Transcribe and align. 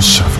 House 0.00 0.39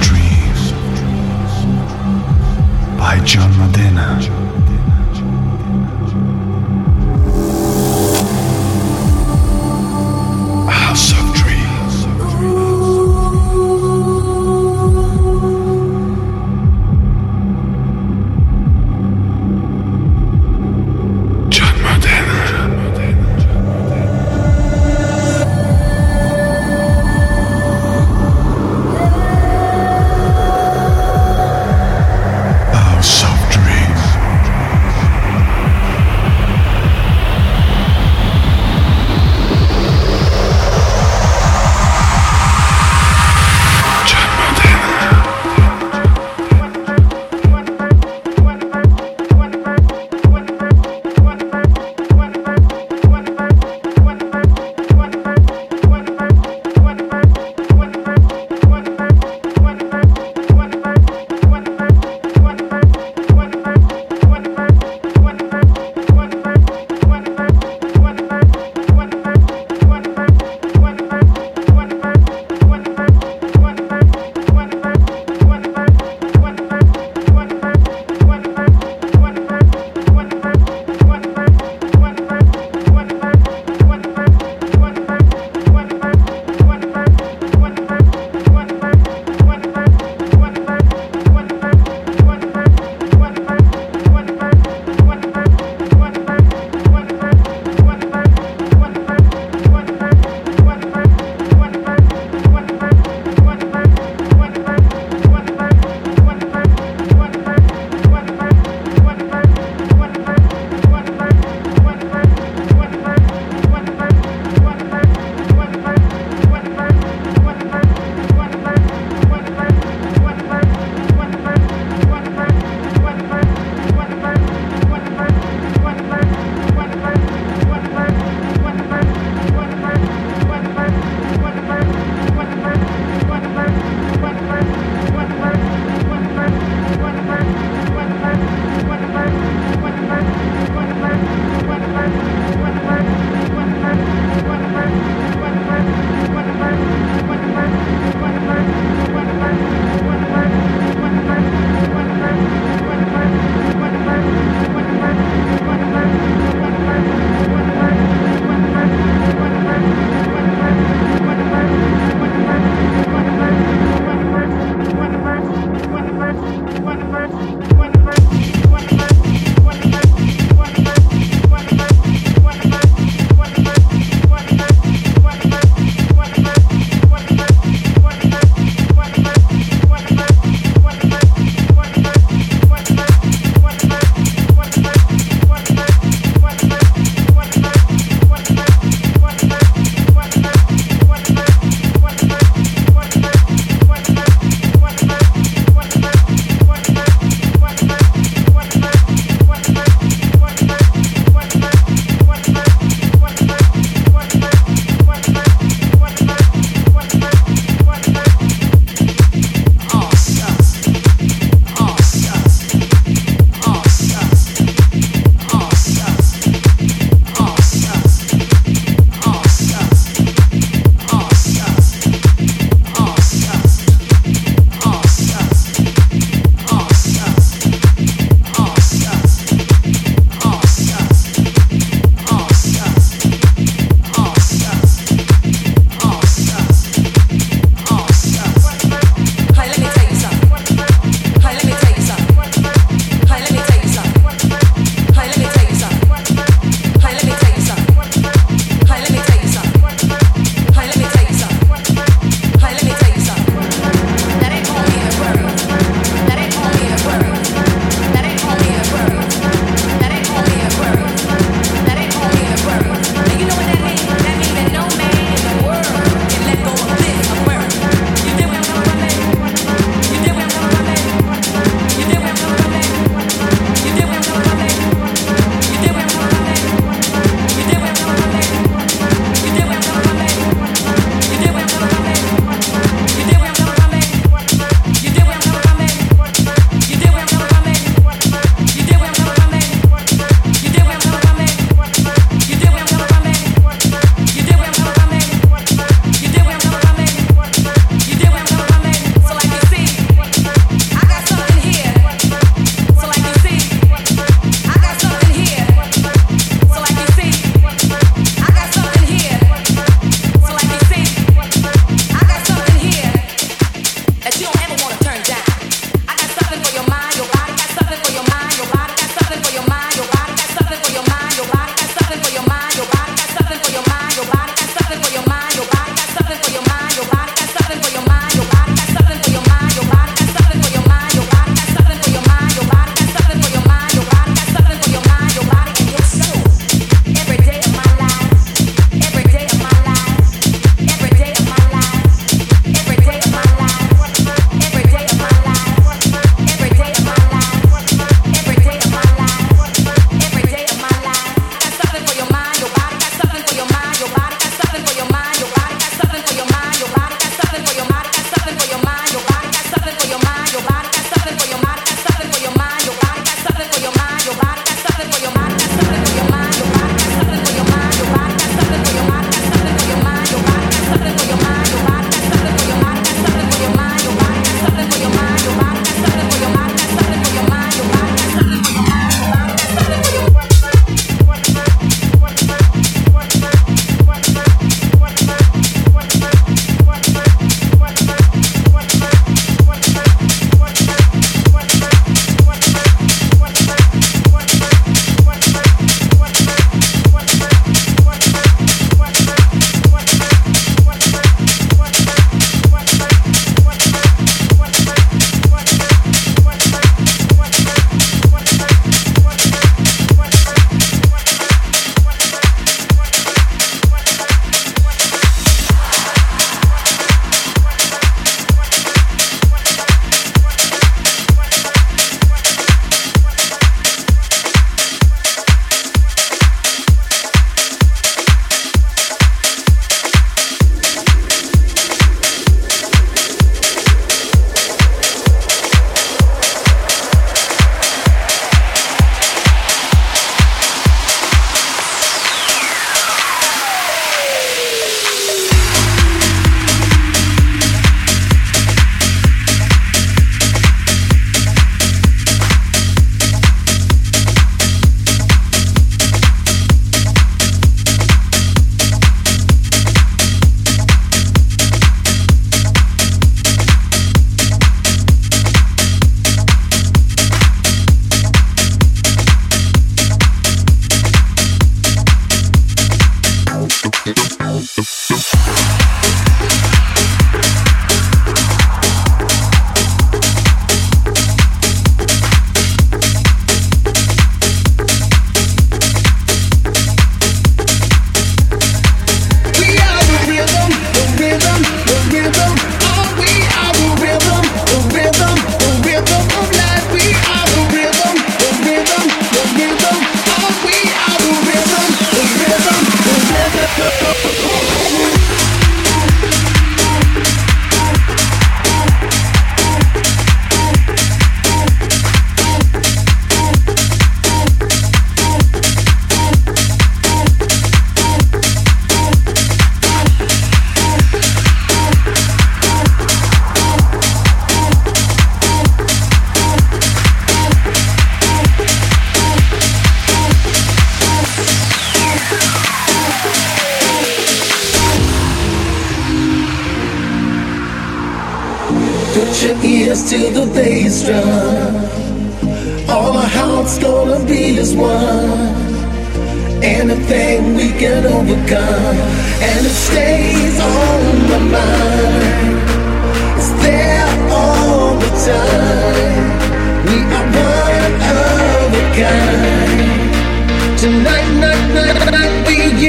Tonight, 560.81 561.29
night, 561.35 561.75
night, 561.75 562.11
night, 562.11 562.49
we 562.49 562.81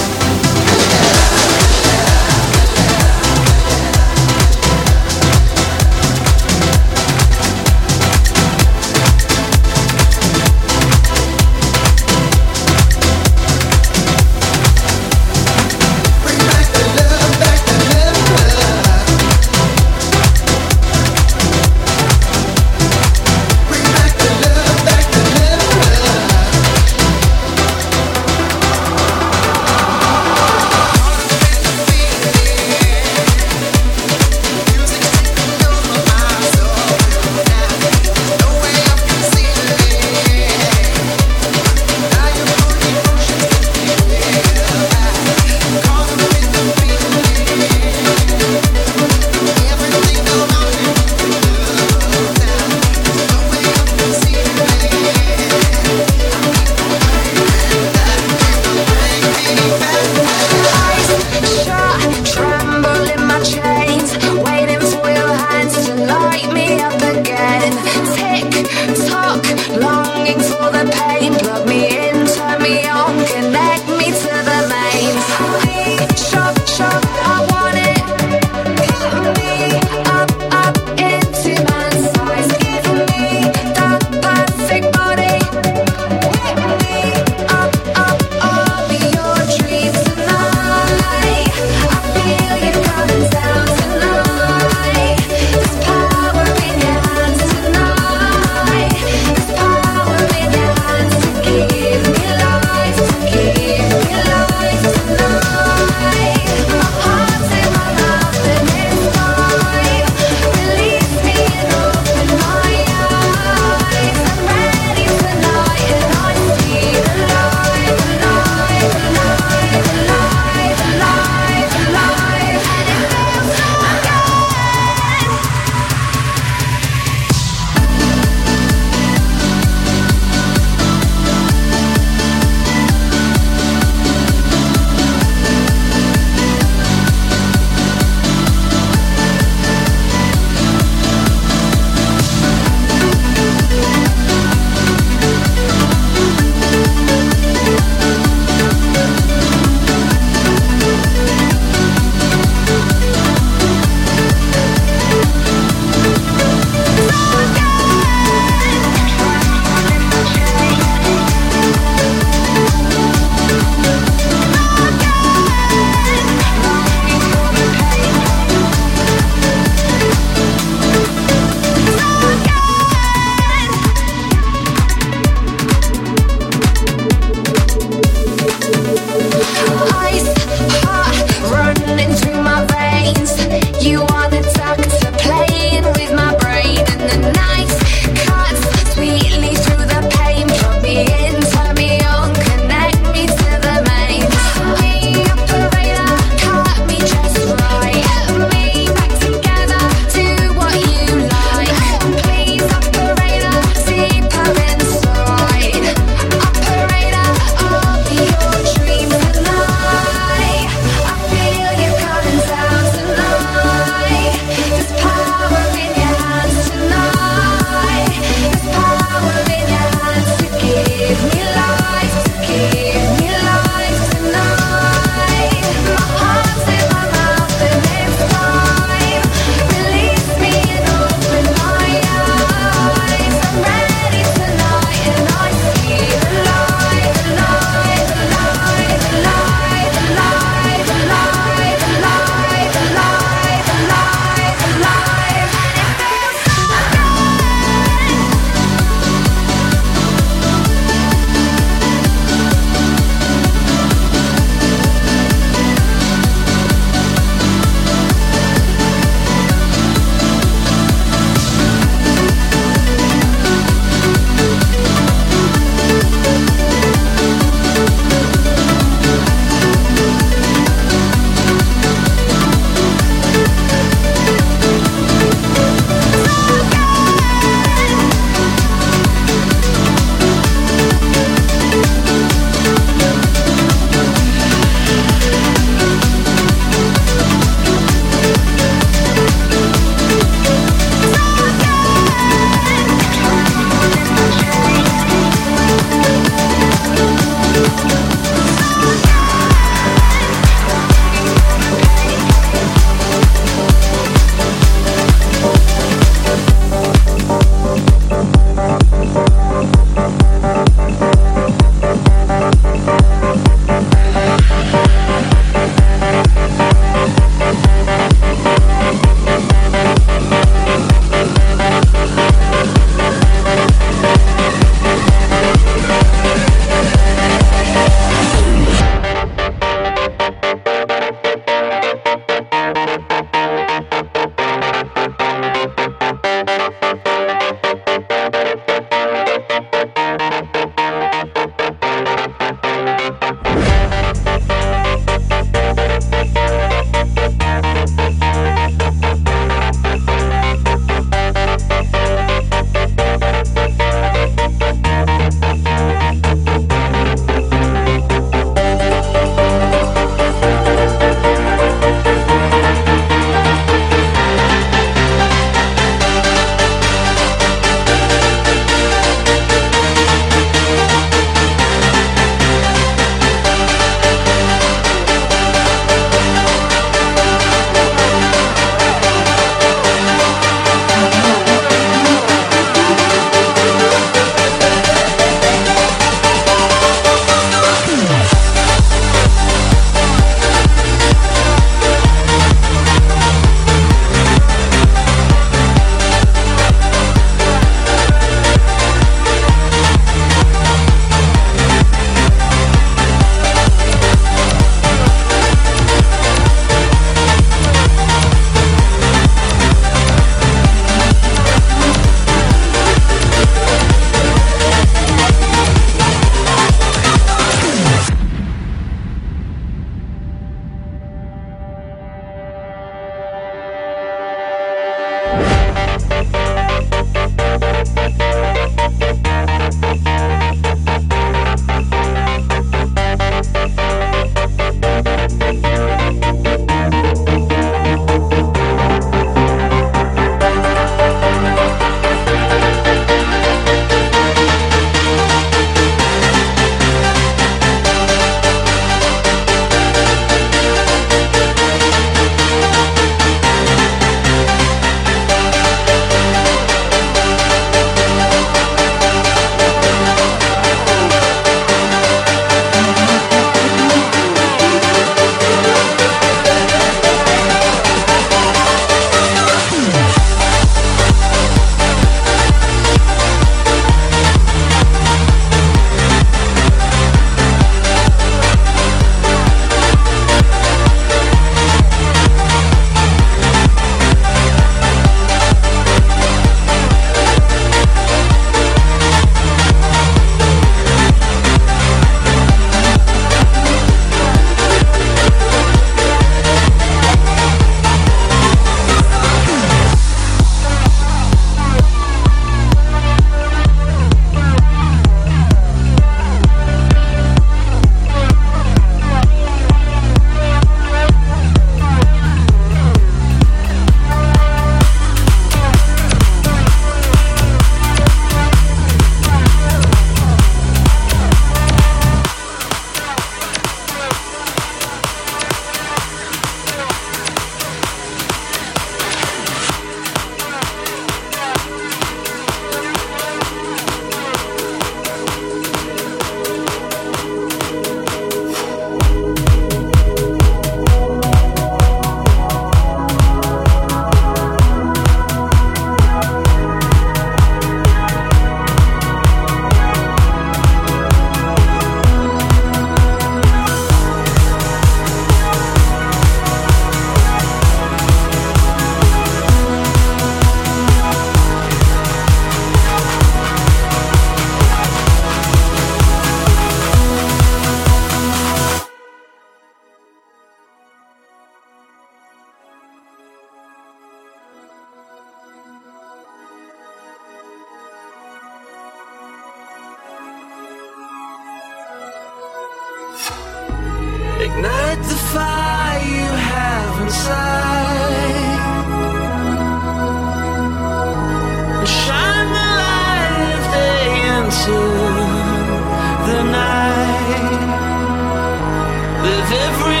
Live 599.31 599.51
every 599.53 600.00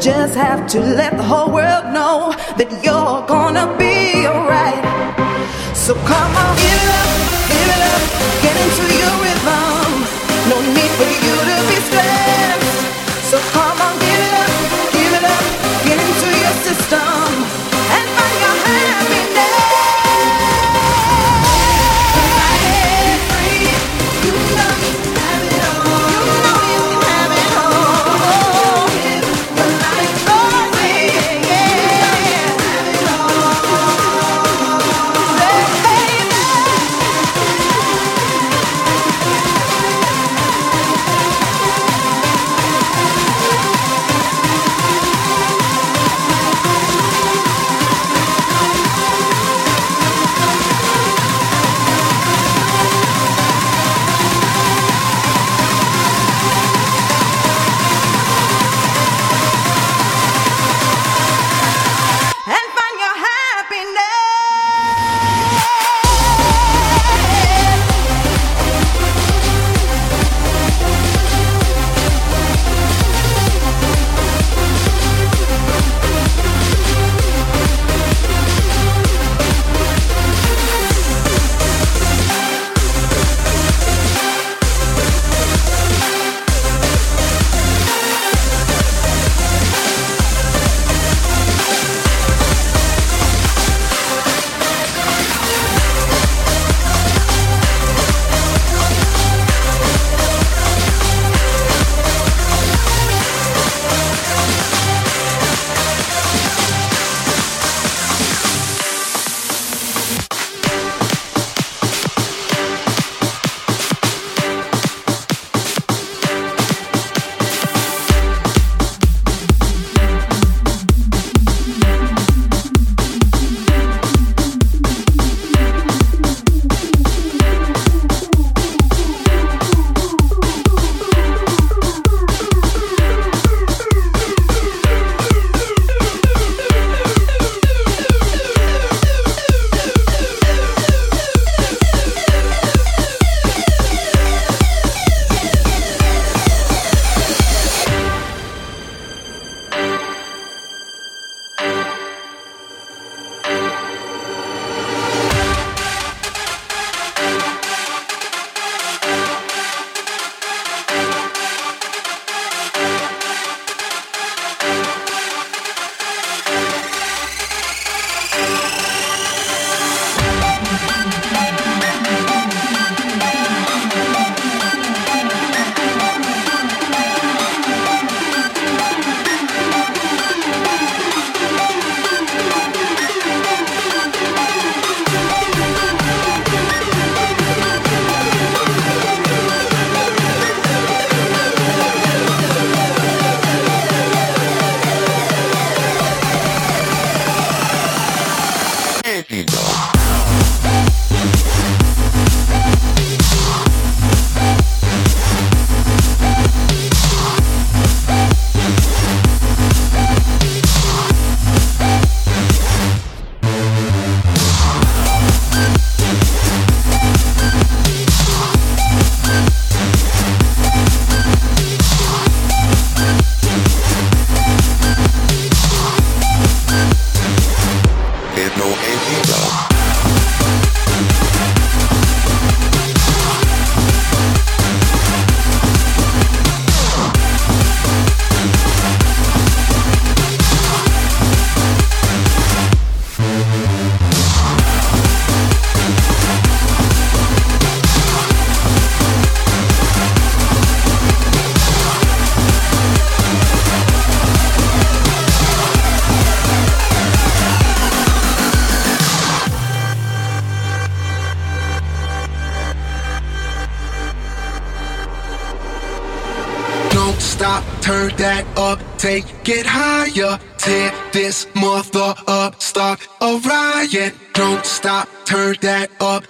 just 0.00 0.34
have 0.34 0.66
to 0.66 0.80
let 0.80 1.14
the 1.14 1.22
whole 1.22 1.52
world 1.52 1.84
know 1.92 2.32
that 2.56 2.70
you're 2.82 3.20
gonna 3.26 3.66
be 3.76 4.26
alright. 4.26 4.80
So 5.76 5.92
come 5.92 6.32
on, 6.42 6.56
give 6.56 6.72
it 6.72 6.90
up, 7.00 7.10
give 7.52 7.68
it 7.76 7.82
up, 7.92 8.02
get 8.40 8.56
into 8.64 8.84
your 8.96 9.14
rhythm. 9.20 9.92
No 10.48 10.56
need 10.72 10.90
for 10.96 11.26
you. 11.26 11.39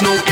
No 0.00 0.27